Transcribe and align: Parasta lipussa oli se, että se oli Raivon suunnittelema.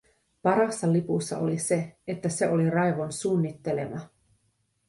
Parasta 0.41 0.87
lipussa 0.93 1.37
oli 1.37 1.57
se, 1.59 1.97
että 2.07 2.29
se 2.29 2.49
oli 2.49 2.69
Raivon 2.69 3.11
suunnittelema. 3.11 3.99